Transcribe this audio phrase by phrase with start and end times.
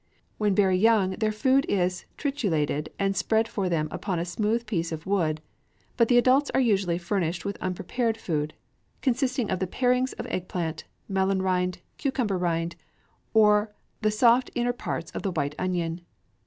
[0.39, 4.91] When very young, their food is triturated and spread for them upon a smooth piece
[4.91, 5.41] of wood;
[5.95, 8.55] but the adults are usually furnished with unprepared food,
[9.03, 12.75] consisting of parings of egg plant, melon rind, cucumber rind,
[13.35, 16.01] or the soft interior parts of the white onion.